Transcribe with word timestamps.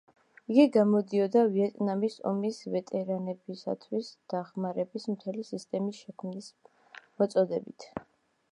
იგი 0.51 0.63
გამოდიოდა 0.75 1.41
ვიეტნამის 1.57 2.15
ომის 2.29 2.57
ვეტერანებისათვის 2.75 4.09
დახმარების 4.35 5.05
მთელი 5.17 5.45
სისტემის 5.53 6.03
შექმნის 6.07 6.49
მოწოდებით. 7.03 7.91